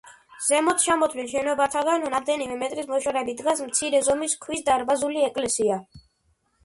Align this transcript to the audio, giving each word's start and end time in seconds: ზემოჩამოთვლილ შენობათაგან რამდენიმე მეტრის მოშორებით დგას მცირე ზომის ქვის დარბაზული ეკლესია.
ზემოჩამოთვლილ 0.43 1.27
შენობათაგან 1.33 2.07
რამდენიმე 2.15 2.57
მეტრის 2.63 2.89
მოშორებით 2.93 3.39
დგას 3.43 3.63
მცირე 3.67 4.01
ზომის 4.09 4.35
ქვის 4.47 4.65
დარბაზული 4.71 5.23
ეკლესია. 5.31 5.79